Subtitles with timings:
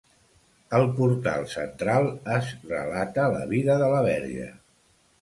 [0.77, 4.53] Al portal central es relata la vida de la Verge.